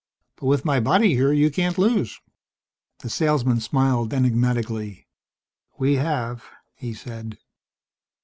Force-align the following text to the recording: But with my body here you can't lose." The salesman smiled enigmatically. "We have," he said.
But 0.37 0.47
with 0.47 0.65
my 0.65 0.79
body 0.79 1.13
here 1.13 1.31
you 1.31 1.51
can't 1.51 1.77
lose." 1.77 2.19
The 3.01 3.09
salesman 3.11 3.59
smiled 3.59 4.15
enigmatically. 4.15 5.05
"We 5.77 5.97
have," 5.97 6.43
he 6.73 6.95
said. 6.95 7.37